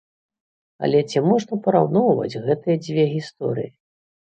[0.87, 3.75] Але ці можна параўноўваць гэтыя дзве гісторыі?